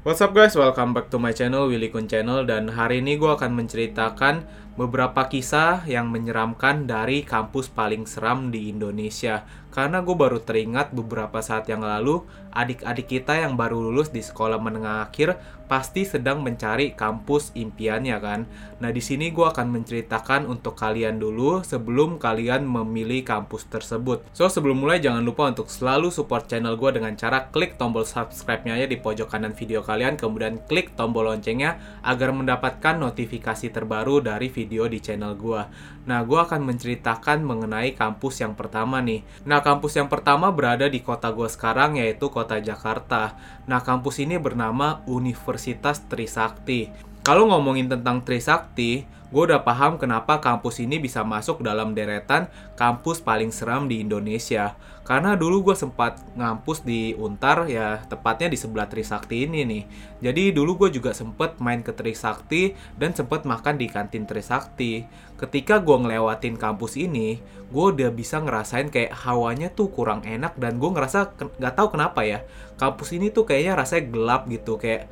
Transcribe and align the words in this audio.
What's 0.00 0.24
up 0.24 0.32
guys, 0.32 0.56
welcome 0.56 0.96
back 0.96 1.12
to 1.12 1.20
my 1.20 1.36
channel, 1.36 1.68
Willy 1.68 1.92
Kun 1.92 2.08
Channel. 2.08 2.48
Dan 2.48 2.72
hari 2.72 3.04
ini 3.04 3.20
gue 3.20 3.28
akan 3.36 3.52
menceritakan 3.52 4.48
beberapa 4.78 5.26
kisah 5.26 5.86
yang 5.86 6.10
menyeramkan 6.12 6.86
dari 6.86 7.26
kampus 7.26 7.70
paling 7.70 8.06
seram 8.06 8.54
di 8.54 8.70
Indonesia. 8.70 9.46
Karena 9.70 10.02
gue 10.02 10.16
baru 10.18 10.42
teringat 10.42 10.90
beberapa 10.90 11.38
saat 11.40 11.70
yang 11.70 11.86
lalu 11.86 12.26
Adik-adik 12.50 13.06
kita 13.06 13.38
yang 13.38 13.54
baru 13.54 13.78
lulus 13.78 14.10
di 14.10 14.18
sekolah 14.18 14.58
menengah 14.58 15.06
akhir 15.06 15.38
Pasti 15.70 16.02
sedang 16.02 16.42
mencari 16.42 16.98
kampus 16.98 17.54
impiannya 17.54 18.18
kan? 18.18 18.50
Nah 18.82 18.90
di 18.90 18.98
sini 18.98 19.30
gue 19.30 19.46
akan 19.46 19.70
menceritakan 19.70 20.50
untuk 20.50 20.74
kalian 20.74 21.22
dulu 21.22 21.62
Sebelum 21.62 22.18
kalian 22.18 22.66
memilih 22.66 23.22
kampus 23.22 23.70
tersebut. 23.70 24.26
So 24.34 24.50
sebelum 24.50 24.82
mulai 24.82 24.98
jangan 24.98 25.22
lupa 25.22 25.46
untuk 25.46 25.70
selalu 25.70 26.10
support 26.10 26.50
channel 26.50 26.74
gue 26.74 26.90
Dengan 26.98 27.14
cara 27.14 27.46
klik 27.54 27.78
tombol 27.78 28.02
subscribe-nya 28.02 28.74
ya 28.74 28.90
di 28.90 28.98
pojok 28.98 29.30
kanan 29.30 29.54
video 29.54 29.86
kalian. 29.86 30.18
Kemudian 30.18 30.58
klik 30.66 30.98
tombol 30.98 31.30
loncengnya 31.30 31.78
Agar 32.02 32.34
mendapatkan 32.34 32.98
notifikasi 32.98 33.70
terbaru 33.70 34.18
dari 34.18 34.50
video 34.50 34.59
di 34.66 34.98
channel 35.00 35.36
gue 35.38 35.62
Nah 36.10 36.24
gue 36.24 36.40
akan 36.40 36.64
menceritakan 36.64 37.44
mengenai 37.44 37.92
kampus 37.92 38.40
yang 38.40 38.56
pertama 38.56 39.04
nih. 39.04 39.20
Nah 39.44 39.60
kampus 39.60 40.00
yang 40.00 40.08
pertama 40.08 40.48
berada 40.48 40.88
di 40.88 41.04
kota 41.04 41.28
gue 41.30 41.46
sekarang 41.46 42.00
yaitu 42.00 42.32
kota 42.32 42.56
Jakarta. 42.58 43.36
Nah 43.68 43.84
kampus 43.84 44.24
ini 44.24 44.40
bernama 44.40 45.04
Universitas 45.04 46.00
Trisakti 46.08 47.09
kalau 47.20 47.48
ngomongin 47.52 47.92
tentang 47.92 48.24
Trisakti, 48.24 49.04
gue 49.30 49.42
udah 49.46 49.62
paham 49.62 49.94
kenapa 49.94 50.42
kampus 50.42 50.82
ini 50.82 50.98
bisa 50.98 51.22
masuk 51.22 51.62
dalam 51.62 51.94
deretan 51.94 52.50
kampus 52.74 53.22
paling 53.22 53.54
seram 53.54 53.86
di 53.86 54.02
Indonesia. 54.02 54.74
Karena 55.06 55.34
dulu 55.34 55.70
gue 55.70 55.76
sempat 55.78 56.22
ngampus 56.38 56.86
di 56.86 57.18
Untar, 57.18 57.66
ya 57.66 57.98
tepatnya 58.06 58.46
di 58.46 58.54
sebelah 58.54 58.86
Trisakti 58.86 59.42
ini 59.42 59.66
nih. 59.66 59.82
Jadi 60.22 60.54
dulu 60.54 60.86
gue 60.86 60.94
juga 60.94 61.10
sempet 61.10 61.58
main 61.58 61.82
ke 61.82 61.90
Trisakti 61.90 62.78
dan 62.94 63.10
sempet 63.10 63.42
makan 63.42 63.74
di 63.74 63.90
kantin 63.90 64.22
Trisakti. 64.22 65.02
Ketika 65.34 65.82
gue 65.82 65.96
ngelewatin 65.98 66.54
kampus 66.54 66.94
ini, 66.94 67.42
gue 67.74 67.84
udah 67.90 68.10
bisa 68.14 68.38
ngerasain 68.38 68.86
kayak 68.86 69.10
hawanya 69.26 69.74
tuh 69.74 69.90
kurang 69.90 70.22
enak 70.22 70.54
dan 70.62 70.78
gue 70.78 70.90
ngerasa 70.94 71.34
nggak 71.58 71.74
tahu 71.74 71.88
kenapa 71.90 72.22
ya. 72.22 72.46
Kampus 72.78 73.10
ini 73.10 73.34
tuh 73.34 73.50
kayaknya 73.50 73.82
rasanya 73.82 74.04
gelap 74.14 74.42
gitu, 74.46 74.78
kayak 74.78 75.10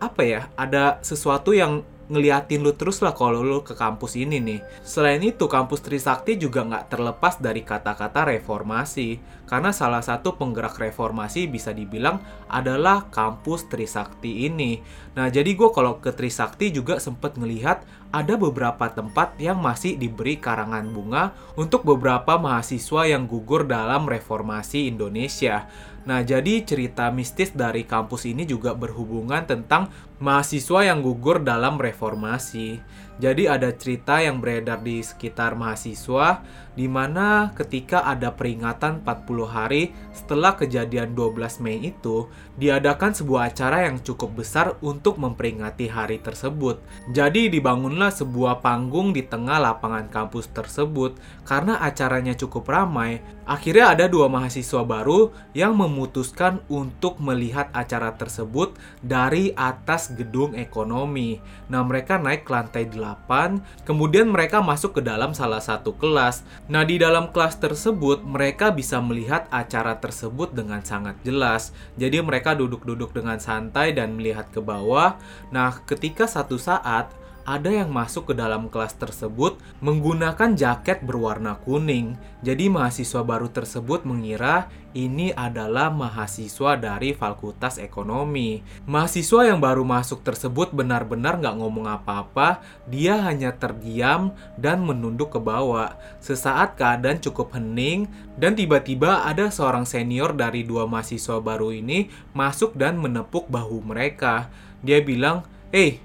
apa 0.00 0.22
ya 0.24 0.48
ada 0.56 0.98
sesuatu 1.04 1.52
yang 1.52 1.84
ngeliatin 2.10 2.66
lu 2.66 2.74
terus 2.74 2.98
lah 3.06 3.14
kalau 3.14 3.40
lu 3.40 3.62
ke 3.62 3.78
kampus 3.78 4.18
ini 4.18 4.42
nih. 4.42 4.60
Selain 4.82 5.22
itu, 5.22 5.46
kampus 5.46 5.78
Trisakti 5.86 6.34
juga 6.34 6.66
nggak 6.66 6.90
terlepas 6.90 7.38
dari 7.38 7.62
kata-kata 7.62 8.26
reformasi. 8.34 9.22
Karena 9.46 9.70
salah 9.70 10.02
satu 10.02 10.34
penggerak 10.34 10.78
reformasi 10.78 11.46
bisa 11.46 11.70
dibilang 11.70 12.18
adalah 12.50 13.06
kampus 13.14 13.70
Trisakti 13.70 14.50
ini. 14.50 14.82
Nah, 15.14 15.30
jadi 15.30 15.54
gue 15.54 15.70
kalau 15.70 16.02
ke 16.02 16.10
Trisakti 16.10 16.74
juga 16.74 16.98
sempet 16.98 17.38
ngelihat 17.38 17.86
ada 18.10 18.34
beberapa 18.34 18.90
tempat 18.90 19.38
yang 19.38 19.62
masih 19.62 19.94
diberi 19.94 20.38
karangan 20.42 20.90
bunga 20.90 21.30
untuk 21.54 21.86
beberapa 21.86 22.38
mahasiswa 22.42 23.06
yang 23.06 23.30
gugur 23.30 23.70
dalam 23.70 24.10
reformasi 24.10 24.90
Indonesia. 24.90 25.70
Nah, 26.08 26.24
jadi 26.24 26.64
cerita 26.64 27.12
mistis 27.12 27.52
dari 27.52 27.84
kampus 27.84 28.24
ini 28.24 28.48
juga 28.48 28.72
berhubungan 28.72 29.44
tentang 29.44 29.92
mahasiswa 30.20 30.84
yang 30.84 31.00
gugur 31.00 31.40
dalam 31.40 31.80
reformasi. 31.80 32.78
Jadi 33.20 33.44
ada 33.44 33.68
cerita 33.76 34.16
yang 34.24 34.40
beredar 34.40 34.80
di 34.80 35.04
sekitar 35.04 35.52
mahasiswa 35.52 36.40
di 36.72 36.88
mana 36.88 37.52
ketika 37.52 38.00
ada 38.08 38.32
peringatan 38.32 39.04
40 39.04 39.44
hari 39.44 39.92
setelah 40.16 40.56
kejadian 40.56 41.12
12 41.12 41.60
Mei 41.60 41.92
itu 41.92 42.32
diadakan 42.56 43.12
sebuah 43.12 43.52
acara 43.52 43.84
yang 43.84 44.00
cukup 44.00 44.40
besar 44.40 44.80
untuk 44.80 45.20
memperingati 45.20 45.92
hari 45.92 46.16
tersebut. 46.24 46.80
Jadi 47.12 47.52
dibangunlah 47.52 48.08
sebuah 48.08 48.64
panggung 48.64 49.12
di 49.12 49.28
tengah 49.28 49.60
lapangan 49.60 50.08
kampus 50.08 50.48
tersebut 50.56 51.20
karena 51.44 51.76
acaranya 51.84 52.32
cukup 52.32 52.72
ramai. 52.72 53.20
Akhirnya 53.44 53.92
ada 53.92 54.06
dua 54.08 54.32
mahasiswa 54.32 54.80
baru 54.86 55.34
yang 55.52 55.76
memutuskan 55.76 56.64
untuk 56.72 57.20
melihat 57.20 57.68
acara 57.76 58.16
tersebut 58.16 58.78
dari 59.04 59.52
atas 59.58 60.09
gedung 60.16 60.56
ekonomi. 60.58 61.38
Nah, 61.68 61.84
mereka 61.84 62.16
naik 62.16 62.48
ke 62.48 62.50
lantai 62.50 62.88
8, 62.88 63.86
kemudian 63.86 64.32
mereka 64.32 64.64
masuk 64.64 64.98
ke 64.98 65.02
dalam 65.04 65.36
salah 65.36 65.62
satu 65.62 65.94
kelas. 65.94 66.42
Nah, 66.66 66.82
di 66.82 66.96
dalam 66.96 67.30
kelas 67.30 67.60
tersebut 67.60 68.24
mereka 68.24 68.72
bisa 68.72 68.98
melihat 68.98 69.46
acara 69.52 70.00
tersebut 70.00 70.50
dengan 70.56 70.82
sangat 70.82 71.20
jelas. 71.22 71.70
Jadi 72.00 72.18
mereka 72.24 72.56
duduk-duduk 72.56 73.12
dengan 73.12 73.38
santai 73.38 73.92
dan 73.92 74.16
melihat 74.16 74.48
ke 74.48 74.58
bawah. 74.58 75.20
Nah, 75.54 75.84
ketika 75.84 76.24
satu 76.24 76.56
saat 76.56 77.19
ada 77.50 77.66
yang 77.66 77.90
masuk 77.90 78.30
ke 78.30 78.34
dalam 78.38 78.70
kelas 78.70 78.94
tersebut 78.94 79.58
menggunakan 79.82 80.54
jaket 80.54 81.02
berwarna 81.02 81.58
kuning. 81.58 82.14
Jadi 82.46 82.70
mahasiswa 82.70 83.26
baru 83.26 83.50
tersebut 83.50 84.06
mengira 84.06 84.70
ini 84.94 85.34
adalah 85.34 85.90
mahasiswa 85.90 86.78
dari 86.78 87.10
Fakultas 87.10 87.82
Ekonomi. 87.82 88.62
Mahasiswa 88.86 89.50
yang 89.50 89.58
baru 89.58 89.82
masuk 89.82 90.22
tersebut 90.22 90.70
benar-benar 90.70 91.42
nggak 91.42 91.58
ngomong 91.58 91.90
apa-apa, 91.90 92.62
dia 92.86 93.18
hanya 93.18 93.50
terdiam 93.50 94.30
dan 94.54 94.86
menunduk 94.86 95.34
ke 95.34 95.42
bawah. 95.42 95.98
Sesaat 96.22 96.78
keadaan 96.78 97.18
cukup 97.18 97.58
hening 97.58 98.06
dan 98.38 98.54
tiba-tiba 98.54 99.26
ada 99.26 99.50
seorang 99.50 99.82
senior 99.82 100.38
dari 100.38 100.62
dua 100.62 100.86
mahasiswa 100.86 101.42
baru 101.42 101.74
ini 101.74 102.06
masuk 102.30 102.78
dan 102.78 102.94
menepuk 103.02 103.50
bahu 103.50 103.82
mereka. 103.82 104.50
Dia 104.86 105.02
bilang, 105.02 105.42
"Hei, 105.74 105.98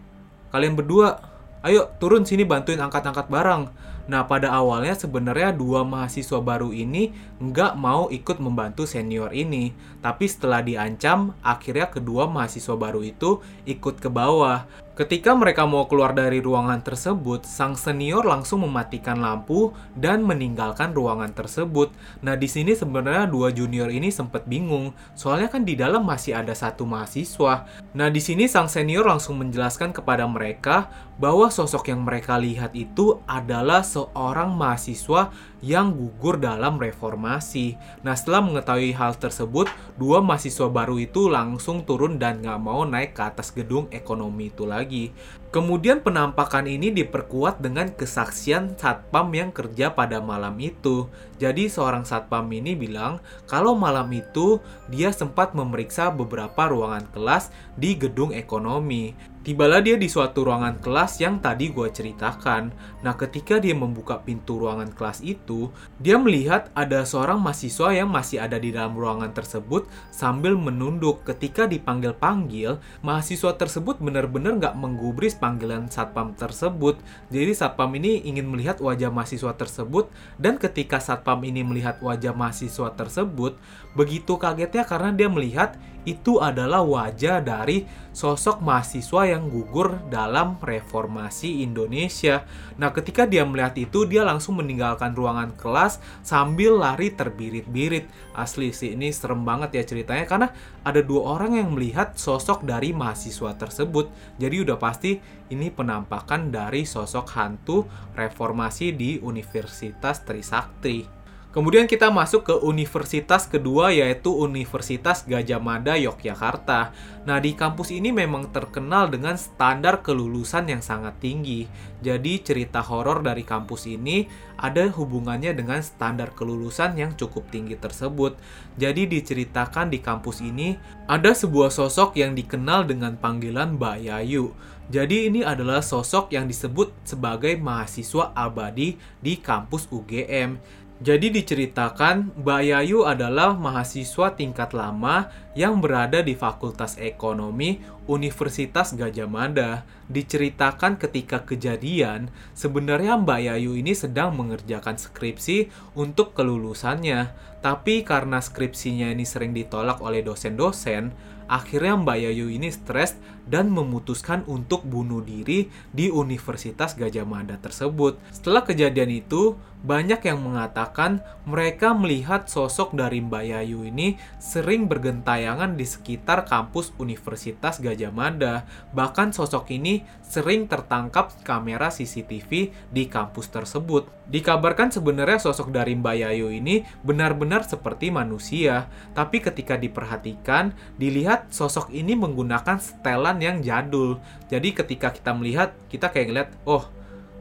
kalian 0.54 0.78
berdua, 0.78 1.35
ayo 1.66 1.90
turun 1.98 2.24
sini 2.24 2.46
bantuin 2.46 2.78
angkat-angkat 2.78 3.26
barang. 3.26 3.74
Nah, 4.06 4.22
pada 4.30 4.54
awalnya 4.54 4.94
sebenarnya 4.94 5.50
dua 5.50 5.82
mahasiswa 5.82 6.38
baru 6.38 6.70
ini 6.70 7.10
nggak 7.42 7.74
mau 7.74 8.06
ikut 8.14 8.38
membantu 8.38 8.86
senior 8.86 9.34
ini. 9.34 9.74
Tapi 9.98 10.30
setelah 10.30 10.62
diancam, 10.62 11.34
akhirnya 11.42 11.90
kedua 11.90 12.30
mahasiswa 12.30 12.78
baru 12.78 13.02
itu 13.02 13.42
ikut 13.66 13.98
ke 13.98 14.06
bawah. 14.06 14.70
Ketika 14.96 15.36
mereka 15.36 15.68
mau 15.68 15.92
keluar 15.92 16.16
dari 16.16 16.40
ruangan 16.40 16.80
tersebut, 16.80 17.44
sang 17.44 17.76
senior 17.76 18.24
langsung 18.24 18.64
mematikan 18.64 19.20
lampu 19.20 19.76
dan 19.92 20.24
meninggalkan 20.24 20.96
ruangan 20.96 21.36
tersebut. 21.36 21.92
Nah, 22.24 22.40
di 22.40 22.48
sini 22.48 22.80
sebenarnya 22.80 23.28
dua 23.28 23.52
junior 23.52 23.92
ini 23.92 24.08
sempat 24.08 24.48
bingung, 24.48 24.96
soalnya 25.12 25.52
kan 25.52 25.68
di 25.68 25.76
dalam 25.76 26.08
masih 26.08 26.40
ada 26.40 26.56
satu 26.56 26.88
mahasiswa. 26.88 27.68
Nah, 27.92 28.08
di 28.08 28.24
sini 28.24 28.48
sang 28.48 28.72
senior 28.72 29.04
langsung 29.04 29.36
menjelaskan 29.36 29.92
kepada 29.92 30.24
mereka 30.32 30.88
bahwa 31.20 31.52
sosok 31.52 31.92
yang 31.92 32.08
mereka 32.08 32.40
lihat 32.40 32.72
itu 32.72 33.20
adalah 33.28 33.84
seorang 33.84 34.56
mahasiswa 34.56 35.28
yang 35.60 35.92
gugur 35.92 36.40
dalam 36.40 36.80
reformasi. 36.80 37.76
Nah, 38.00 38.16
setelah 38.16 38.40
mengetahui 38.40 38.96
hal 38.96 39.20
tersebut, 39.20 39.68
dua 40.00 40.24
mahasiswa 40.24 40.72
baru 40.72 41.04
itu 41.04 41.28
langsung 41.28 41.84
turun 41.84 42.16
dan 42.16 42.40
nggak 42.40 42.64
mau 42.64 42.88
naik 42.88 43.12
ke 43.12 43.28
atas 43.28 43.52
gedung 43.52 43.92
ekonomi 43.92 44.56
itu 44.56 44.64
lagi 44.64 44.85
lagi. 44.86 45.10
Kemudian 45.50 46.06
penampakan 46.06 46.70
ini 46.70 46.94
diperkuat 46.94 47.58
dengan 47.58 47.90
kesaksian 47.90 48.78
satpam 48.78 49.34
yang 49.34 49.50
kerja 49.50 49.90
pada 49.98 50.22
malam 50.22 50.54
itu. 50.62 51.10
Jadi 51.42 51.66
seorang 51.72 52.06
satpam 52.06 52.46
ini 52.54 52.78
bilang 52.78 53.18
kalau 53.50 53.74
malam 53.74 54.06
itu 54.14 54.62
dia 54.94 55.10
sempat 55.10 55.58
memeriksa 55.58 56.14
beberapa 56.14 56.70
ruangan 56.70 57.10
kelas 57.10 57.50
di 57.74 57.98
gedung 57.98 58.30
ekonomi. 58.36 59.18
Tibalah 59.46 59.78
dia 59.78 59.94
di 59.94 60.10
suatu 60.10 60.42
ruangan 60.42 60.82
kelas 60.82 61.22
yang 61.22 61.38
tadi 61.38 61.70
gue 61.70 61.86
ceritakan. 61.94 62.74
Nah, 63.06 63.14
ketika 63.14 63.62
dia 63.62 63.78
membuka 63.78 64.18
pintu 64.18 64.58
ruangan 64.58 64.90
kelas 64.90 65.22
itu, 65.22 65.70
dia 66.02 66.18
melihat 66.18 66.74
ada 66.74 67.06
seorang 67.06 67.38
mahasiswa 67.38 67.94
yang 67.94 68.10
masih 68.10 68.42
ada 68.42 68.58
di 68.58 68.74
dalam 68.74 68.98
ruangan 68.98 69.30
tersebut 69.38 69.86
sambil 70.10 70.58
menunduk. 70.58 71.22
Ketika 71.30 71.70
dipanggil-panggil, 71.70 72.82
mahasiswa 73.06 73.54
tersebut 73.54 74.02
benar-benar 74.02 74.58
nggak 74.58 74.74
menggubris 74.82 75.38
panggilan 75.38 75.94
satpam 75.94 76.34
tersebut. 76.34 76.98
Jadi 77.30 77.54
satpam 77.54 77.94
ini 78.02 78.26
ingin 78.26 78.50
melihat 78.50 78.82
wajah 78.82 79.14
mahasiswa 79.14 79.54
tersebut 79.54 80.10
dan 80.42 80.58
ketika 80.58 80.98
satpam 80.98 81.46
ini 81.46 81.62
melihat 81.62 82.02
wajah 82.02 82.34
mahasiswa 82.34 82.98
tersebut, 82.98 83.62
begitu 83.94 84.42
kagetnya 84.42 84.90
karena 84.90 85.14
dia 85.14 85.30
melihat 85.30 85.78
itu 86.06 86.38
adalah 86.38 86.86
wajah 86.86 87.42
dari 87.42 87.84
sosok 88.16 88.64
mahasiswa 88.64 89.28
yang 89.28 89.52
gugur 89.52 90.00
dalam 90.08 90.56
reformasi 90.64 91.66
Indonesia. 91.66 92.48
Nah, 92.80 92.96
ketika 92.96 93.28
dia 93.28 93.44
melihat 93.44 93.76
itu, 93.76 94.08
dia 94.08 94.24
langsung 94.24 94.62
meninggalkan 94.62 95.12
ruangan 95.12 95.52
kelas 95.60 96.00
sambil 96.24 96.80
lari 96.80 97.12
terbirit-birit. 97.12 98.08
Asli 98.32 98.72
sih, 98.72 98.96
ini 98.96 99.12
serem 99.12 99.44
banget 99.44 99.76
ya 99.76 99.84
ceritanya 99.84 100.26
karena 100.30 100.48
ada 100.88 101.04
dua 101.04 101.36
orang 101.36 101.60
yang 101.60 101.76
melihat 101.76 102.16
sosok 102.16 102.64
dari 102.64 102.96
mahasiswa 102.96 103.52
tersebut. 103.58 104.08
Jadi 104.40 104.56
udah 104.64 104.78
pasti 104.80 105.20
ini 105.52 105.68
penampakan 105.68 106.54
dari 106.54 106.88
sosok 106.88 107.28
hantu 107.36 107.84
reformasi 108.16 108.96
di 108.96 109.20
Universitas 109.20 110.24
Trisakti. 110.24 111.25
Kemudian 111.56 111.88
kita 111.88 112.12
masuk 112.12 112.52
ke 112.52 112.56
universitas 112.68 113.48
kedua 113.48 113.88
yaitu 113.88 114.28
Universitas 114.28 115.24
Gajah 115.24 115.64
Mada 115.64 115.96
Yogyakarta. 115.96 116.92
Nah, 117.24 117.40
di 117.40 117.56
kampus 117.56 117.96
ini 117.96 118.12
memang 118.12 118.52
terkenal 118.52 119.08
dengan 119.08 119.40
standar 119.40 120.04
kelulusan 120.04 120.68
yang 120.68 120.84
sangat 120.84 121.16
tinggi. 121.24 121.64
Jadi, 122.04 122.44
cerita 122.44 122.84
horor 122.84 123.24
dari 123.24 123.48
kampus 123.48 123.88
ini 123.88 124.28
ada 124.60 124.84
hubungannya 124.92 125.56
dengan 125.56 125.80
standar 125.80 126.36
kelulusan 126.36 127.00
yang 127.00 127.16
cukup 127.16 127.48
tinggi 127.48 127.80
tersebut. 127.80 128.36
Jadi, 128.76 129.08
diceritakan 129.08 129.96
di 129.96 130.04
kampus 130.04 130.44
ini 130.44 130.76
ada 131.08 131.32
sebuah 131.32 131.72
sosok 131.72 132.20
yang 132.20 132.36
dikenal 132.36 132.84
dengan 132.84 133.16
panggilan 133.16 133.80
Mbak 133.80 133.98
Yayu. 134.04 134.52
Jadi 134.86 135.34
ini 135.34 135.42
adalah 135.42 135.82
sosok 135.82 136.30
yang 136.30 136.46
disebut 136.46 136.94
sebagai 137.02 137.58
mahasiswa 137.58 138.30
abadi 138.38 139.02
di 139.18 139.42
kampus 139.42 139.90
UGM. 139.90 140.62
Jadi 140.96 141.28
diceritakan 141.28 142.40
Mbak 142.40 142.62
Yayu 142.72 143.04
adalah 143.04 143.52
mahasiswa 143.52 144.32
tingkat 144.32 144.72
lama 144.72 145.28
yang 145.52 145.84
berada 145.84 146.24
di 146.24 146.40
Fakultas 146.40 146.96
Ekonomi 146.96 147.84
Universitas 148.08 148.96
Gajah 148.96 149.28
Mada. 149.28 149.84
Diceritakan 150.08 150.96
ketika 150.96 151.44
kejadian, 151.44 152.32
sebenarnya 152.56 153.20
Mbak 153.20 153.40
Yayu 153.44 153.76
ini 153.76 153.92
sedang 153.92 154.40
mengerjakan 154.40 154.96
skripsi 154.96 155.68
untuk 156.00 156.32
kelulusannya. 156.32 157.36
Tapi 157.60 158.08
karena 158.08 158.40
skripsinya 158.40 159.12
ini 159.12 159.28
sering 159.28 159.52
ditolak 159.52 160.00
oleh 160.00 160.24
dosen-dosen, 160.24 161.12
akhirnya 161.52 162.00
Mbak 162.00 162.18
Yayu 162.24 162.48
ini 162.48 162.72
stres 162.72 163.20
dan 163.46 163.70
memutuskan 163.70 164.44
untuk 164.50 164.84
bunuh 164.86 165.22
diri 165.22 165.70
di 165.94 166.10
Universitas 166.10 166.98
Gajah 166.98 167.26
Mada 167.26 167.58
tersebut. 167.62 168.18
Setelah 168.34 168.66
kejadian 168.66 169.10
itu, 169.14 169.58
banyak 169.86 170.18
yang 170.26 170.42
mengatakan 170.42 171.22
mereka 171.46 171.94
melihat 171.94 172.50
sosok 172.50 172.98
dari 172.98 173.22
Mbak 173.22 173.44
Yayu 173.46 173.86
ini 173.86 174.18
sering 174.42 174.90
bergentayangan 174.90 175.78
di 175.78 175.86
sekitar 175.86 176.50
kampus 176.50 176.90
Universitas 176.98 177.78
Gajah 177.78 178.10
Mada. 178.10 178.66
Bahkan 178.98 179.30
sosok 179.30 179.70
ini 179.70 180.02
sering 180.26 180.66
tertangkap 180.66 181.30
kamera 181.46 181.94
CCTV 181.94 182.74
di 182.90 183.04
kampus 183.06 183.54
tersebut. 183.54 184.10
Dikabarkan 184.26 184.90
sebenarnya 184.90 185.38
sosok 185.38 185.70
dari 185.70 185.94
Mbak 185.94 186.16
Yayu 186.18 186.50
ini 186.50 186.82
benar-benar 187.06 187.62
seperti 187.62 188.10
manusia, 188.10 188.90
tapi 189.14 189.38
ketika 189.38 189.78
diperhatikan, 189.78 190.74
dilihat 190.98 191.54
sosok 191.54 191.94
ini 191.94 192.18
menggunakan 192.18 192.82
setelan 192.82 193.35
yang 193.40 193.64
jadul. 193.64 194.20
Jadi 194.52 194.76
ketika 194.76 195.12
kita 195.12 195.32
melihat, 195.32 195.74
kita 195.88 196.12
kayak 196.12 196.28
ngeliat, 196.30 196.50
oh 196.68 196.88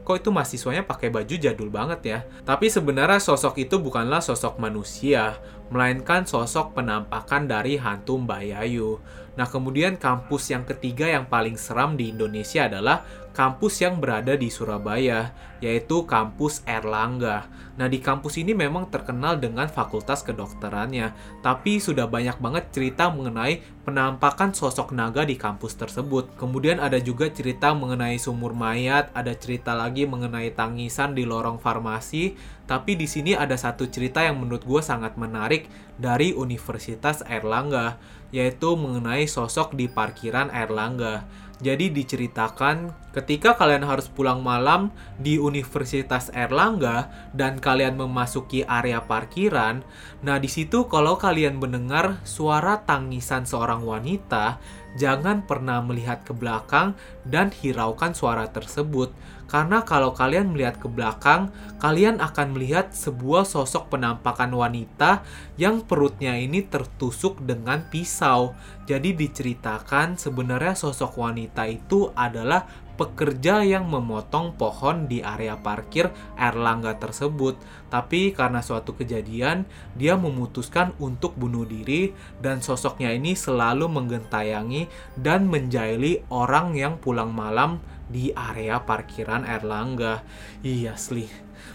kok 0.05 0.21
itu 0.21 0.29
mahasiswanya 0.29 0.85
pakai 0.85 1.09
baju 1.09 1.33
jadul 1.33 1.73
banget 1.73 1.99
ya. 2.05 2.19
Tapi 2.45 2.69
sebenarnya 2.69 3.17
sosok 3.17 3.57
itu 3.57 3.81
bukanlah 3.81 4.21
sosok 4.21 4.61
manusia, 4.61 5.41
melainkan 5.73 6.29
sosok 6.29 6.77
penampakan 6.77 7.49
dari 7.49 7.81
hantu 7.81 8.21
Mbak 8.21 8.41
Yayu. 8.53 9.01
Nah, 9.35 9.49
kemudian 9.49 9.99
kampus 9.99 10.53
yang 10.53 10.63
ketiga 10.63 11.09
yang 11.09 11.27
paling 11.27 11.59
seram 11.59 11.99
di 11.99 12.13
Indonesia 12.13 12.69
adalah 12.69 13.03
kampus 13.35 13.83
yang 13.83 13.99
berada 13.99 14.39
di 14.39 14.47
Surabaya, 14.47 15.35
yaitu 15.59 16.07
kampus 16.07 16.63
Erlangga. 16.63 17.51
Nah, 17.75 17.91
di 17.91 17.99
kampus 17.99 18.39
ini 18.39 18.55
memang 18.55 18.87
terkenal 18.87 19.35
dengan 19.35 19.67
fakultas 19.67 20.23
kedokterannya, 20.23 21.11
tapi 21.43 21.83
sudah 21.83 22.07
banyak 22.07 22.39
banget 22.39 22.71
cerita 22.71 23.11
mengenai 23.11 23.59
penampakan 23.83 24.55
sosok 24.55 24.95
naga 24.95 25.27
di 25.27 25.35
kampus 25.35 25.75
tersebut. 25.75 26.31
Kemudian 26.39 26.79
ada 26.79 26.95
juga 27.03 27.27
cerita 27.27 27.75
mengenai 27.75 28.15
sumur 28.15 28.55
mayat, 28.55 29.11
ada 29.11 29.35
cerita 29.35 29.75
lagi 29.75 30.07
mengenai 30.07 30.55
tangisan 30.55 31.11
di 31.11 31.27
lorong 31.27 31.59
farmasi, 31.59 32.39
tapi 32.63 32.95
di 32.95 33.11
sini 33.11 33.35
ada 33.35 33.59
satu 33.59 33.91
cerita 33.91 34.23
yang 34.23 34.39
menurut 34.39 34.63
gue 34.63 34.79
sangat 34.79 35.19
menarik 35.19 35.67
dari 35.99 36.31
Universitas 36.31 37.27
Erlangga, 37.27 37.99
yaitu 38.31 38.73
mengenai 38.79 39.27
sosok 39.27 39.75
di 39.75 39.91
parkiran 39.91 40.47
Erlangga. 40.47 41.27
Jadi 41.63 41.87
diceritakan 41.87 42.91
ketika 43.15 43.55
kalian 43.55 43.87
harus 43.87 44.11
pulang 44.11 44.43
malam 44.43 44.91
di 45.15 45.39
Universitas 45.39 46.27
Erlangga 46.35 47.07
dan 47.31 47.63
kalian 47.63 47.95
memasuki 47.95 48.67
area 48.67 48.99
parkiran, 48.99 49.79
nah 50.19 50.35
di 50.35 50.51
situ 50.51 50.91
kalau 50.91 51.15
kalian 51.15 51.55
mendengar 51.55 52.19
suara 52.27 52.83
tangisan 52.83 53.47
seorang 53.47 53.87
wanita, 53.87 54.59
jangan 54.95 55.43
pernah 55.43 55.83
melihat 55.83 56.23
ke 56.23 56.31
belakang 56.31 56.95
dan 57.27 57.51
hiraukan 57.51 58.15
suara 58.15 58.47
tersebut 58.49 59.11
karena 59.45 59.85
kalau 59.85 60.09
kalian 60.09 60.57
melihat 60.57 60.81
ke 60.81 60.89
belakang, 60.89 61.53
kalian 61.77 62.17
akan 62.17 62.57
melihat 62.57 62.89
sebuah 62.89 63.45
sosok 63.45 63.93
penampakan 63.93 64.49
wanita 64.49 65.21
yang 65.61 65.85
perutnya 65.85 66.33
ini 66.33 66.65
tertusuk 66.65 67.37
dengan 67.45 67.85
pisau. 67.85 68.57
Jadi 68.89 69.13
diceritakan 69.13 70.17
sebenarnya 70.17 70.73
sosok 70.73 71.21
wanita 71.21 71.69
itu 71.69 72.09
adalah 72.17 72.65
pekerja 72.95 73.61
yang 73.61 73.85
memotong 73.91 74.55
pohon 74.55 75.05
di 75.05 75.19
area 75.19 75.59
parkir 75.59 76.09
Erlangga 76.39 76.95
tersebut. 76.95 77.59
Tapi 77.91 78.31
karena 78.31 78.63
suatu 78.63 78.95
kejadian, 78.95 79.67
dia 79.93 80.15
memutuskan 80.15 80.95
untuk 80.97 81.35
bunuh 81.35 81.67
diri 81.67 82.15
dan 82.39 82.59
sosoknya 82.63 83.13
ini 83.13 83.35
selalu 83.37 83.87
menggentayangi 83.91 84.87
dan 85.19 85.47
menjaili 85.47 86.23
orang 86.31 86.73
yang 86.75 86.97
pulang 86.97 87.31
malam 87.31 87.83
di 88.09 88.31
area 88.33 88.81
parkiran 88.81 89.45
Erlangga. 89.45 90.23
Iya 90.63 90.95
asli, 90.95 91.27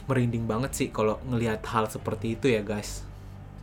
merinding 0.09 0.49
banget 0.49 0.73
sih 0.75 0.89
kalau 0.91 1.21
ngelihat 1.29 1.63
hal 1.69 1.87
seperti 1.87 2.35
itu 2.35 2.51
ya 2.51 2.65
guys. 2.65 3.07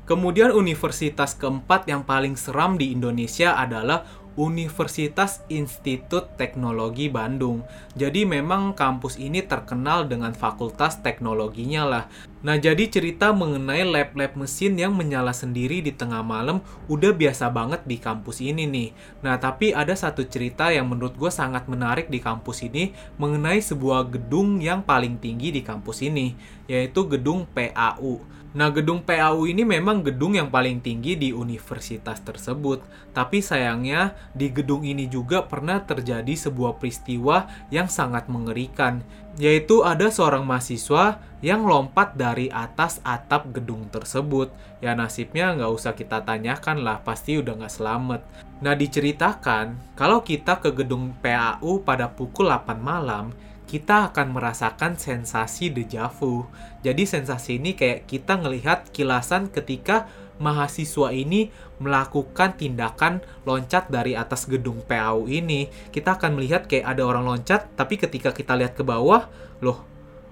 Kemudian 0.08 0.56
universitas 0.56 1.36
keempat 1.36 1.84
yang 1.92 2.08
paling 2.08 2.40
seram 2.40 2.80
di 2.80 2.96
Indonesia 2.96 3.60
adalah 3.60 4.08
Universitas 4.38 5.42
Institut 5.50 6.38
Teknologi 6.38 7.10
Bandung. 7.10 7.66
Jadi 7.98 8.24
memang 8.24 8.78
kampus 8.78 9.18
ini 9.18 9.42
terkenal 9.42 10.06
dengan 10.06 10.38
fakultas 10.38 11.02
teknologinya 11.02 11.84
lah. 11.84 12.04
Nah 12.46 12.54
jadi 12.62 12.86
cerita 12.86 13.34
mengenai 13.34 13.82
lab-lab 13.82 14.38
mesin 14.38 14.78
yang 14.78 14.94
menyala 14.94 15.34
sendiri 15.34 15.82
di 15.82 15.90
tengah 15.90 16.22
malam 16.22 16.62
udah 16.86 17.18
biasa 17.18 17.50
banget 17.50 17.82
di 17.90 17.98
kampus 17.98 18.46
ini 18.46 18.70
nih. 18.70 18.90
Nah 19.26 19.42
tapi 19.42 19.74
ada 19.74 19.98
satu 19.98 20.22
cerita 20.30 20.70
yang 20.70 20.86
menurut 20.86 21.18
gue 21.18 21.34
sangat 21.34 21.66
menarik 21.66 22.14
di 22.14 22.22
kampus 22.22 22.62
ini 22.62 22.94
mengenai 23.18 23.58
sebuah 23.58 24.06
gedung 24.14 24.62
yang 24.62 24.86
paling 24.86 25.18
tinggi 25.18 25.50
di 25.50 25.66
kampus 25.66 26.06
ini, 26.06 26.38
yaitu 26.70 27.10
gedung 27.10 27.50
PAU. 27.50 28.37
Nah, 28.56 28.72
gedung 28.72 29.04
PAU 29.04 29.44
ini 29.44 29.68
memang 29.68 30.08
gedung 30.08 30.32
yang 30.32 30.48
paling 30.48 30.80
tinggi 30.80 31.20
di 31.20 31.36
universitas 31.36 32.24
tersebut. 32.24 32.80
Tapi 33.12 33.44
sayangnya, 33.44 34.16
di 34.32 34.48
gedung 34.48 34.88
ini 34.88 35.12
juga 35.12 35.44
pernah 35.44 35.84
terjadi 35.84 36.32
sebuah 36.32 36.80
peristiwa 36.80 37.52
yang 37.68 37.92
sangat 37.92 38.32
mengerikan, 38.32 39.04
yaitu 39.36 39.84
ada 39.84 40.08
seorang 40.08 40.48
mahasiswa 40.48 41.20
yang 41.44 41.68
lompat 41.68 42.16
dari 42.16 42.48
atas 42.48 43.04
atap 43.04 43.52
gedung 43.52 43.92
tersebut. 43.92 44.50
Ya 44.80 44.96
nasibnya 44.96 45.52
nggak 45.52 45.72
usah 45.76 45.92
kita 45.92 46.24
tanyakan 46.24 46.88
lah, 46.88 47.04
pasti 47.04 47.36
udah 47.36 47.52
nggak 47.62 47.76
selamat. 47.76 48.22
Nah, 48.64 48.74
diceritakan, 48.74 49.94
kalau 49.94 50.24
kita 50.24 50.64
ke 50.64 50.72
gedung 50.72 51.14
PAU 51.20 51.84
pada 51.84 52.10
pukul 52.10 52.48
8 52.48 52.80
malam, 52.80 53.36
kita 53.68 54.10
akan 54.10 54.32
merasakan 54.32 54.96
sensasi 54.96 55.70
dejavu. 55.70 56.48
Jadi 56.82 57.04
sensasi 57.04 57.60
ini 57.60 57.76
kayak 57.76 58.08
kita 58.08 58.40
ngelihat 58.40 58.90
kilasan 58.96 59.52
ketika 59.52 60.08
mahasiswa 60.40 61.12
ini 61.12 61.52
melakukan 61.78 62.56
tindakan 62.56 63.22
loncat 63.44 63.92
dari 63.92 64.16
atas 64.16 64.48
gedung 64.48 64.80
PAU 64.88 65.28
ini. 65.28 65.68
Kita 65.92 66.16
akan 66.16 66.40
melihat 66.40 66.66
kayak 66.66 66.98
ada 66.98 67.04
orang 67.04 67.28
loncat, 67.28 67.68
tapi 67.76 68.00
ketika 68.00 68.32
kita 68.32 68.56
lihat 68.56 68.74
ke 68.74 68.88
bawah, 68.88 69.28
loh, 69.60 69.84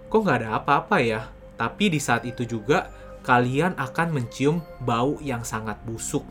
kok 0.08 0.24
nggak 0.24 0.40
ada 0.42 0.50
apa-apa 0.58 0.98
ya? 1.04 1.28
Tapi 1.60 1.92
di 1.92 2.00
saat 2.00 2.24
itu 2.24 2.48
juga, 2.48 2.88
kalian 3.28 3.76
akan 3.76 4.16
mencium 4.16 4.64
bau 4.80 5.20
yang 5.20 5.44
sangat 5.44 5.76
busuk. 5.84 6.24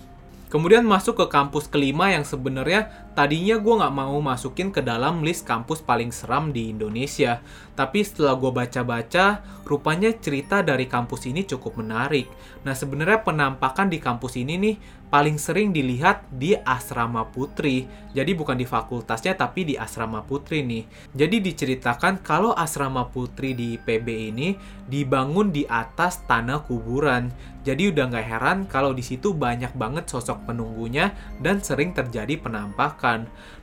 Kemudian 0.55 0.87
masuk 0.87 1.19
ke 1.19 1.27
kampus 1.27 1.67
kelima 1.67 2.15
yang 2.15 2.23
sebenarnya 2.23 3.04
tadinya 3.15 3.57
gue 3.63 3.75
nggak 3.79 3.95
mau 3.95 4.19
masukin 4.19 4.75
ke 4.75 4.83
dalam 4.83 5.23
list 5.23 5.47
kampus 5.47 5.81
paling 5.81 6.11
seram 6.11 6.51
di 6.51 6.75
Indonesia. 6.75 7.41
Tapi 7.75 8.03
setelah 8.03 8.39
gue 8.39 8.51
baca-baca, 8.51 9.43
rupanya 9.67 10.11
cerita 10.15 10.63
dari 10.63 10.87
kampus 10.87 11.27
ini 11.31 11.47
cukup 11.47 11.83
menarik. 11.83 12.27
Nah 12.63 12.75
sebenarnya 12.75 13.23
penampakan 13.23 13.91
di 13.91 13.99
kampus 13.99 14.39
ini 14.39 14.55
nih 14.59 14.77
paling 15.15 15.39
sering 15.39 15.71
dilihat 15.71 16.27
di 16.27 16.59
asrama 16.59 17.23
putri. 17.31 17.87
Jadi 18.11 18.35
bukan 18.35 18.59
di 18.59 18.67
fakultasnya 18.67 19.39
tapi 19.39 19.63
di 19.63 19.75
asrama 19.79 20.27
putri 20.27 20.67
nih. 20.67 20.87
Jadi 21.15 21.39
diceritakan 21.39 22.19
kalau 22.19 22.51
asrama 22.51 23.07
putri 23.07 23.55
di 23.55 23.79
PB 23.79 24.07
ini 24.35 24.59
dibangun 24.91 25.55
di 25.55 25.63
atas 25.71 26.19
tanah 26.27 26.67
kuburan. 26.67 27.31
Jadi 27.63 27.95
udah 27.95 28.11
nggak 28.11 28.27
heran 28.27 28.59
kalau 28.67 28.91
di 28.91 29.07
situ 29.07 29.33
banyak 29.33 29.73
banget 29.79 30.11
sosok 30.11 30.51
penunggunya 30.51 31.15
dan 31.39 31.63
sering 31.63 31.95
terjadi 31.95 32.35
penampakan. 32.43 33.04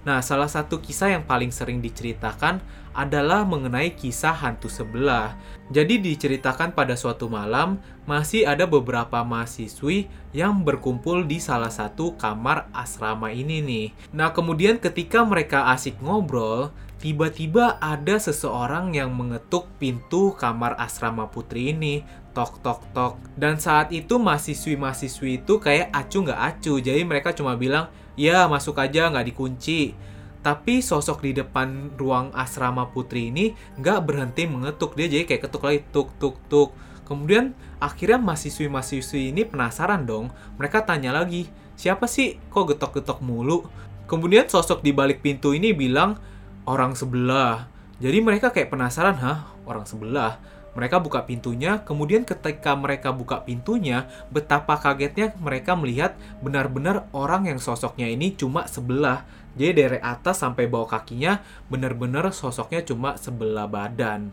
Nah, 0.05 0.21
salah 0.21 0.49
satu 0.49 0.77
kisah 0.77 1.17
yang 1.17 1.25
paling 1.25 1.49
sering 1.49 1.81
diceritakan 1.81 2.61
adalah 2.93 3.41
mengenai 3.47 3.95
kisah 3.95 4.35
hantu 4.35 4.69
sebelah. 4.69 5.33
Jadi 5.71 5.97
diceritakan 5.97 6.75
pada 6.75 6.93
suatu 6.93 7.31
malam, 7.31 7.79
masih 8.03 8.45
ada 8.45 8.67
beberapa 8.67 9.23
mahasiswi 9.23 10.11
yang 10.35 10.61
berkumpul 10.61 11.23
di 11.25 11.39
salah 11.39 11.71
satu 11.71 12.13
kamar 12.19 12.67
asrama 12.75 13.31
ini 13.31 13.63
nih. 13.63 13.87
Nah, 14.13 14.29
kemudian 14.35 14.77
ketika 14.77 15.23
mereka 15.23 15.71
asik 15.71 15.97
ngobrol, 16.03 16.69
tiba-tiba 17.01 17.81
ada 17.81 18.21
seseorang 18.21 18.93
yang 18.93 19.09
mengetuk 19.17 19.65
pintu 19.81 20.37
kamar 20.37 20.77
asrama 20.77 21.25
putri 21.31 21.73
ini. 21.73 22.05
Tok, 22.31 22.63
tok, 22.63 22.81
tok. 22.95 23.13
Dan 23.35 23.59
saat 23.59 23.91
itu 23.91 24.15
mahasiswi-mahasiswi 24.15 25.43
itu 25.43 25.59
kayak 25.59 25.91
acu 25.91 26.23
nggak 26.23 26.41
acu. 26.55 26.73
Jadi 26.79 27.01
mereka 27.03 27.35
cuma 27.35 27.59
bilang, 27.59 27.91
ya 28.15 28.47
masuk 28.47 28.79
aja 28.79 29.11
nggak 29.11 29.35
dikunci. 29.35 29.91
Tapi 30.41 30.81
sosok 30.81 31.21
di 31.21 31.37
depan 31.37 31.93
ruang 31.99 32.33
asrama 32.33 32.89
putri 32.89 33.29
ini 33.29 33.53
nggak 33.77 33.99
berhenti 34.07 34.47
mengetuk. 34.47 34.95
Dia 34.95 35.11
jadi 35.11 35.27
kayak 35.27 35.51
ketuk 35.51 35.63
lagi, 35.67 35.79
tuk, 35.91 36.09
tuk, 36.17 36.39
tuk 36.47 36.71
Kemudian 37.11 37.51
akhirnya 37.83 38.23
mahasiswi-mahasiswi 38.23 39.35
ini 39.35 39.43
penasaran 39.43 40.07
dong. 40.07 40.31
Mereka 40.55 40.87
tanya 40.87 41.11
lagi, 41.11 41.51
siapa 41.75 42.07
sih 42.07 42.39
kok 42.47 42.71
getok-getok 42.71 43.19
mulu? 43.19 43.67
Kemudian 44.07 44.47
sosok 44.47 44.79
di 44.79 44.95
balik 44.95 45.19
pintu 45.19 45.51
ini 45.51 45.75
bilang, 45.75 46.15
orang 46.63 46.95
sebelah. 46.95 47.67
Jadi 47.99 48.23
mereka 48.23 48.55
kayak 48.55 48.71
penasaran, 48.71 49.19
hah? 49.19 49.43
Orang 49.67 49.83
sebelah? 49.83 50.39
Mereka 50.71 51.03
buka 51.03 51.27
pintunya, 51.27 51.83
kemudian 51.83 52.23
ketika 52.23 52.71
mereka 52.79 53.11
buka 53.11 53.43
pintunya, 53.43 54.07
betapa 54.31 54.79
kagetnya 54.79 55.35
mereka 55.35 55.75
melihat 55.75 56.15
benar-benar 56.39 57.11
orang 57.11 57.51
yang 57.51 57.59
sosoknya 57.59 58.07
ini 58.07 58.31
cuma 58.39 58.71
sebelah. 58.71 59.27
Jadi 59.59 59.83
dari 59.83 59.99
atas 59.99 60.39
sampai 60.39 60.71
bawah 60.71 60.87
kakinya, 60.87 61.43
benar-benar 61.67 62.31
sosoknya 62.31 62.87
cuma 62.87 63.19
sebelah 63.19 63.67
badan. 63.67 64.31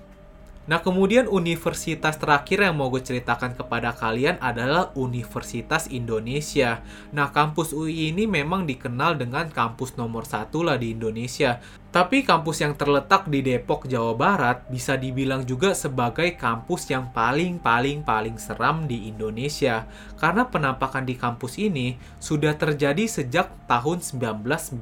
Nah, 0.68 0.84
kemudian 0.84 1.32
universitas 1.32 2.20
terakhir 2.20 2.60
yang 2.60 2.76
mau 2.76 2.92
gue 2.92 3.00
ceritakan 3.00 3.56
kepada 3.56 3.96
kalian 3.96 4.37
adalah 4.37 4.92
Universitas 4.92 5.88
Indonesia. 5.88 6.84
Nah, 7.08 7.32
kampus 7.32 7.72
UI 7.72 8.12
ini 8.12 8.28
memang 8.28 8.68
dikenal 8.68 9.16
dengan 9.16 9.48
kampus 9.48 9.96
nomor 9.96 10.28
satu 10.28 10.60
lah 10.60 10.76
di 10.76 10.92
Indonesia. 10.92 11.56
Tapi 11.88 12.20
kampus 12.20 12.60
yang 12.60 12.76
terletak 12.76 13.32
di 13.32 13.40
Depok, 13.40 13.88
Jawa 13.88 14.12
Barat 14.12 14.68
bisa 14.68 15.00
dibilang 15.00 15.48
juga 15.48 15.72
sebagai 15.72 16.37
kampus 16.37 16.92
yang 16.92 17.08
paling-paling-paling 17.16 18.37
seram 18.37 18.84
di 18.84 19.08
Indonesia. 19.08 19.88
Karena 20.20 20.44
penampakan 20.44 21.08
di 21.08 21.16
kampus 21.16 21.56
ini 21.56 21.96
sudah 22.20 22.52
terjadi 22.52 23.08
sejak 23.08 23.48
tahun 23.64 24.04
1990. 24.04 24.76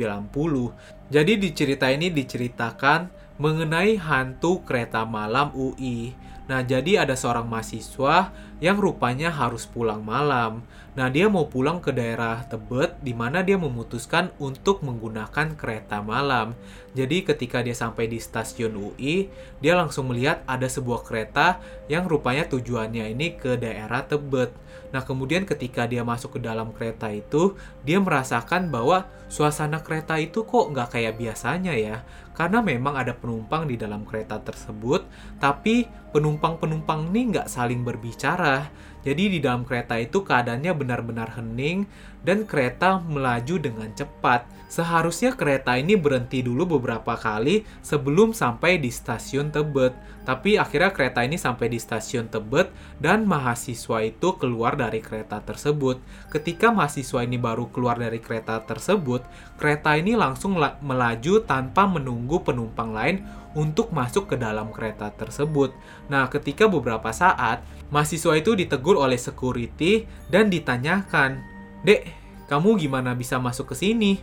Jadi 1.15 1.33
di 1.39 1.55
cerita 1.55 1.87
ini 1.87 2.11
diceritakan 2.11 3.26
mengenai 3.37 4.01
hantu 4.01 4.65
kereta 4.65 5.05
malam 5.05 5.53
UI. 5.53 6.17
Nah, 6.47 6.63
jadi 6.63 7.03
ada 7.03 7.19
seorang 7.19 7.51
mahasiswa 7.51 8.31
yang 8.63 8.79
rupanya 8.79 9.35
harus 9.35 9.67
pulang 9.67 10.07
malam. 10.07 10.63
Nah, 10.95 11.11
dia 11.11 11.27
mau 11.27 11.51
pulang 11.51 11.83
ke 11.83 11.91
daerah 11.91 12.47
Tebet 12.47 13.03
di 13.03 13.13
mana 13.13 13.43
dia 13.43 13.59
memutuskan 13.59 14.31
untuk 14.39 14.87
menggunakan 14.87 15.59
kereta 15.59 16.01
malam. 16.07 16.55
Jadi, 16.95 17.27
ketika 17.27 17.67
dia 17.67 17.75
sampai 17.75 18.07
di 18.07 18.23
stasiun 18.23 18.79
UI, 18.79 19.27
dia 19.59 19.75
langsung 19.75 20.09
melihat 20.09 20.47
ada 20.47 20.71
sebuah 20.71 21.03
kereta 21.03 21.59
yang 21.91 22.07
rupanya 22.07 22.47
tujuannya 22.47 23.11
ini 23.11 23.35
ke 23.35 23.59
daerah 23.59 24.07
Tebet. 24.07 24.55
Nah, 24.95 25.03
kemudian 25.03 25.45
ketika 25.45 25.85
dia 25.85 26.07
masuk 26.07 26.39
ke 26.39 26.41
dalam 26.41 26.71
kereta 26.71 27.11
itu, 27.11 27.59
dia 27.83 27.99
merasakan 27.99 28.71
bahwa 28.71 29.11
suasana 29.27 29.83
kereta 29.83 30.17
itu 30.17 30.47
kok 30.47 30.71
nggak 30.71 30.95
kayak 30.95 31.19
biasanya 31.19 31.75
ya. 31.75 32.07
Karena 32.37 32.61
memang 32.61 33.01
ada 33.01 33.17
penumpang 33.17 33.65
di 33.65 33.81
dalam 33.81 34.05
kereta 34.05 34.37
tersebut, 34.37 35.09
tapi 35.41 35.89
penumpang-penumpang 36.13 37.09
ini 37.09 37.33
nggak 37.33 37.49
saling 37.49 37.81
berbicara. 37.81 38.69
Jadi 39.07 39.39
di 39.39 39.39
dalam 39.39 39.63
kereta 39.63 39.95
itu 40.03 40.27
keadaannya 40.27 40.73
benar-benar 40.75 41.39
hening 41.39 41.87
dan 42.27 42.43
kereta 42.43 42.99
melaju 42.99 43.55
dengan 43.63 43.87
cepat. 43.95 44.51
Seharusnya 44.67 45.31
kereta 45.39 45.79
ini 45.79 45.95
berhenti 45.95 46.43
dulu 46.43 46.75
beberapa 46.75 47.15
kali 47.15 47.63
sebelum 47.87 48.35
sampai 48.35 48.83
di 48.83 48.91
stasiun 48.91 49.55
Tebet. 49.55 49.95
Tapi 50.27 50.59
akhirnya 50.59 50.91
kereta 50.91 51.23
ini 51.23 51.39
sampai 51.39 51.71
di 51.71 51.79
stasiun 51.79 52.27
Tebet 52.27 52.75
dan 52.99 53.31
mahasiswa 53.31 54.03
itu 54.03 54.35
keluar 54.43 54.75
dari 54.75 54.99
kereta 54.99 55.39
tersebut. 55.39 56.03
Ketika 56.27 56.75
mahasiswa 56.75 57.23
ini 57.23 57.39
baru 57.39 57.71
keluar 57.71 57.95
dari 57.95 58.19
kereta 58.19 58.59
tersebut, 58.67 59.23
kereta 59.55 59.95
ini 59.95 60.19
langsung 60.19 60.59
melaju 60.59 61.47
tanpa 61.47 61.87
menunggu 61.87 62.26
penumpang 62.43 62.91
lain 62.91 63.23
untuk 63.55 63.95
masuk 63.95 64.35
ke 64.35 64.37
dalam 64.37 64.75
kereta 64.75 65.15
tersebut. 65.15 65.73
Nah, 66.11 66.27
ketika 66.29 66.67
beberapa 66.67 67.09
saat, 67.15 67.63
mahasiswa 67.89 68.35
itu 68.37 68.59
ditegur 68.59 68.99
oleh 68.99 69.17
security 69.17 70.05
dan 70.29 70.51
ditanyakan, 70.51 71.41
Dek, 71.87 72.03
kamu 72.51 72.83
gimana 72.83 73.15
bisa 73.15 73.39
masuk 73.39 73.71
ke 73.71 73.77
sini? 73.79 74.19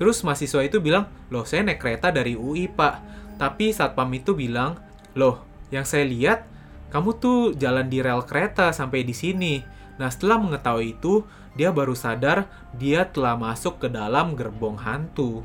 Terus 0.00 0.24
mahasiswa 0.24 0.64
itu 0.64 0.80
bilang, 0.80 1.12
loh 1.28 1.44
saya 1.44 1.62
naik 1.62 1.80
kereta 1.80 2.08
dari 2.08 2.34
UI 2.34 2.66
pak. 2.72 3.04
Tapi 3.36 3.70
satpam 3.70 4.08
itu 4.16 4.32
bilang, 4.32 4.80
loh 5.12 5.44
yang 5.68 5.84
saya 5.84 6.08
lihat 6.08 6.48
kamu 6.92 7.16
tuh 7.16 7.56
jalan 7.56 7.88
di 7.88 8.04
rel 8.04 8.24
kereta 8.24 8.72
sampai 8.72 9.04
di 9.04 9.16
sini. 9.16 9.64
Nah 9.96 10.08
setelah 10.12 10.40
mengetahui 10.40 10.96
itu, 10.96 11.24
dia 11.56 11.72
baru 11.72 11.92
sadar 11.92 12.48
dia 12.76 13.08
telah 13.08 13.36
masuk 13.36 13.80
ke 13.80 13.88
dalam 13.92 14.36
gerbong 14.36 14.80
hantu. 14.80 15.44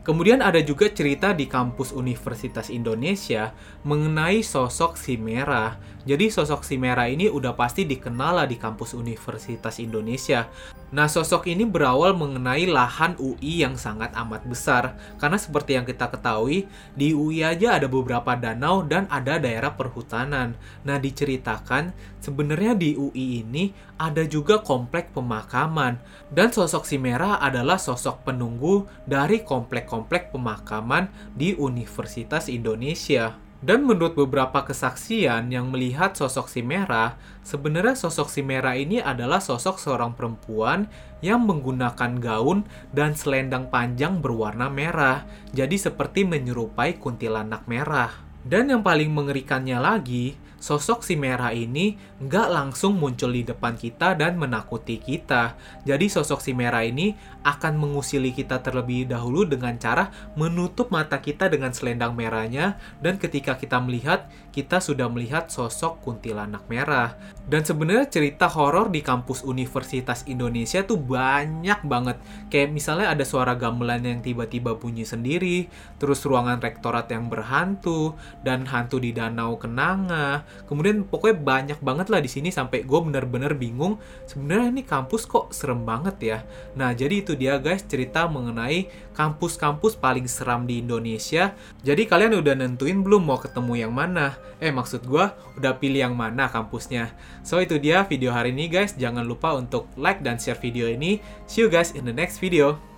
Kemudian 0.00 0.40
ada 0.40 0.56
juga 0.64 0.88
cerita 0.88 1.36
di 1.36 1.44
kampus 1.44 1.92
Universitas 1.92 2.72
Indonesia 2.72 3.52
mengenai 3.84 4.40
sosok 4.40 4.96
si 4.96 5.20
merah. 5.20 5.76
Jadi 6.08 6.32
sosok 6.32 6.64
si 6.64 6.80
merah 6.80 7.04
ini 7.04 7.28
udah 7.28 7.52
pasti 7.52 7.84
dikenal 7.84 8.40
lah 8.40 8.46
di 8.48 8.56
kampus 8.56 8.96
Universitas 8.96 9.76
Indonesia. 9.76 10.48
Nah, 10.90 11.06
sosok 11.06 11.46
ini 11.46 11.62
berawal 11.62 12.18
mengenai 12.18 12.66
lahan 12.66 13.14
UI 13.14 13.62
yang 13.62 13.78
sangat 13.78 14.10
amat 14.18 14.42
besar. 14.42 14.98
Karena 15.22 15.38
seperti 15.38 15.78
yang 15.78 15.86
kita 15.86 16.10
ketahui, 16.10 16.66
di 16.98 17.14
UI 17.14 17.46
aja 17.46 17.78
ada 17.78 17.86
beberapa 17.86 18.34
danau 18.34 18.82
dan 18.82 19.06
ada 19.06 19.38
daerah 19.38 19.78
perhutanan. 19.78 20.58
Nah, 20.82 20.98
diceritakan 20.98 21.94
sebenarnya 22.18 22.74
di 22.74 22.98
UI 22.98 23.46
ini 23.46 23.70
ada 24.02 24.26
juga 24.26 24.58
komplek 24.58 25.14
pemakaman. 25.14 26.02
Dan 26.26 26.50
sosok 26.50 26.82
si 26.82 26.98
merah 26.98 27.38
adalah 27.38 27.78
sosok 27.78 28.26
penunggu 28.26 28.90
dari 29.06 29.46
komplek-komplek 29.46 30.34
pemakaman 30.34 31.06
di 31.38 31.54
Universitas 31.54 32.50
Indonesia. 32.50 33.49
Dan 33.60 33.84
menurut 33.84 34.16
beberapa 34.16 34.64
kesaksian 34.64 35.52
yang 35.52 35.68
melihat 35.68 36.16
sosok 36.16 36.48
si 36.48 36.64
merah, 36.64 37.20
sebenarnya 37.44 37.92
sosok 37.92 38.32
si 38.32 38.40
merah 38.40 38.72
ini 38.72 39.04
adalah 39.04 39.36
sosok 39.36 39.76
seorang 39.76 40.16
perempuan 40.16 40.88
yang 41.20 41.44
menggunakan 41.44 42.16
gaun 42.16 42.64
dan 42.96 43.12
selendang 43.12 43.68
panjang 43.68 44.24
berwarna 44.24 44.72
merah. 44.72 45.28
Jadi 45.52 45.76
seperti 45.76 46.24
menyerupai 46.24 46.96
kuntilanak 46.96 47.68
merah. 47.68 48.08
Dan 48.40 48.72
yang 48.72 48.80
paling 48.80 49.12
mengerikannya 49.12 49.76
lagi, 49.76 50.40
sosok 50.60 51.02
si 51.02 51.16
merah 51.16 51.50
ini 51.50 51.96
nggak 52.20 52.48
langsung 52.52 53.00
muncul 53.00 53.32
di 53.32 53.42
depan 53.42 53.74
kita 53.74 54.14
dan 54.14 54.36
menakuti 54.36 55.00
kita. 55.00 55.56
Jadi 55.88 56.06
sosok 56.06 56.44
si 56.44 56.52
merah 56.52 56.84
ini 56.84 57.16
akan 57.42 57.80
mengusili 57.80 58.30
kita 58.36 58.60
terlebih 58.60 59.08
dahulu 59.08 59.48
dengan 59.48 59.80
cara 59.80 60.12
menutup 60.36 60.92
mata 60.92 61.18
kita 61.18 61.48
dengan 61.48 61.72
selendang 61.72 62.12
merahnya 62.12 62.76
dan 63.00 63.16
ketika 63.16 63.56
kita 63.56 63.80
melihat, 63.80 64.28
kita 64.52 64.78
sudah 64.78 65.08
melihat 65.08 65.48
sosok 65.48 66.04
kuntilanak 66.04 66.68
merah. 66.68 67.16
Dan 67.48 67.64
sebenarnya 67.64 68.06
cerita 68.06 68.46
horor 68.46 68.92
di 68.92 69.00
kampus 69.02 69.42
Universitas 69.42 70.22
Indonesia 70.28 70.84
tuh 70.84 71.00
banyak 71.00 71.82
banget. 71.88 72.20
Kayak 72.52 72.70
misalnya 72.70 73.10
ada 73.10 73.24
suara 73.24 73.56
gamelan 73.56 74.04
yang 74.04 74.20
tiba-tiba 74.20 74.76
bunyi 74.76 75.02
sendiri, 75.08 75.66
terus 75.98 76.22
ruangan 76.22 76.60
rektorat 76.60 77.08
yang 77.10 77.26
berhantu, 77.26 78.14
dan 78.44 78.68
hantu 78.68 79.00
di 79.02 79.10
danau 79.16 79.56
kenanga. 79.58 80.44
Kemudian 80.66 81.02
pokoknya 81.02 81.36
banyak 81.38 81.78
banget 81.82 82.06
lah 82.12 82.20
di 82.22 82.30
sini 82.30 82.54
sampai 82.54 82.86
gue 82.86 83.00
bener-bener 83.02 83.56
bingung. 83.58 83.98
Sebenarnya 84.26 84.68
ini 84.70 84.82
kampus 84.86 85.26
kok 85.26 85.50
serem 85.50 85.82
banget 85.82 86.16
ya. 86.20 86.38
Nah 86.78 86.94
jadi 86.94 87.22
itu 87.22 87.34
dia 87.34 87.58
guys 87.58 87.82
cerita 87.86 88.26
mengenai 88.30 88.86
kampus-kampus 89.16 89.98
paling 89.98 90.26
seram 90.30 90.64
di 90.64 90.82
Indonesia. 90.82 91.54
Jadi 91.82 92.06
kalian 92.06 92.38
udah 92.38 92.54
nentuin 92.54 93.02
belum 93.02 93.26
mau 93.26 93.38
ketemu 93.38 93.86
yang 93.86 93.92
mana? 93.94 94.38
Eh 94.62 94.70
maksud 94.70 95.06
gue 95.06 95.24
udah 95.58 95.72
pilih 95.78 96.06
yang 96.10 96.14
mana 96.14 96.46
kampusnya? 96.50 97.12
So 97.46 97.58
itu 97.58 97.78
dia 97.78 98.06
video 98.06 98.30
hari 98.34 98.54
ini 98.54 98.70
guys. 98.70 98.94
Jangan 98.94 99.26
lupa 99.26 99.54
untuk 99.56 99.90
like 99.98 100.22
dan 100.22 100.38
share 100.38 100.58
video 100.58 100.90
ini. 100.90 101.22
See 101.50 101.62
you 101.62 101.68
guys 101.68 101.94
in 101.94 102.06
the 102.06 102.14
next 102.14 102.38
video. 102.38 102.89